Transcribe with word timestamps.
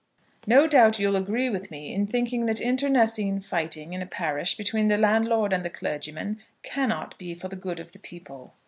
No 0.47 0.65
doubt 0.65 0.97
you'll 0.97 1.15
agree 1.15 1.47
with 1.47 1.69
me 1.69 1.93
in 1.93 2.07
thinking 2.07 2.47
that 2.47 2.59
internecine 2.59 3.39
fighting 3.39 3.93
in 3.93 4.01
a 4.01 4.07
parish 4.07 4.57
between 4.57 4.87
the 4.87 4.97
landlord 4.97 5.53
and 5.53 5.63
the 5.63 5.69
clergyman 5.69 6.39
cannot 6.63 7.15
be 7.19 7.35
for 7.35 7.49
the 7.49 7.55
good 7.55 7.79
of 7.79 7.91
the 7.91 7.99
people. 7.99 8.55